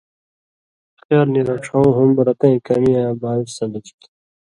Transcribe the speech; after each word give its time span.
خیال 1.01 1.27
نی 1.33 1.41
رڇھؤں 1.47 1.87
ہُم 1.95 2.11
رَتَیں 2.25 2.57
کمی 2.65 2.91
یاں 2.95 3.13
باعث 3.21 3.47
سندُژ 3.57 3.87
تُھو۔ 3.99 4.07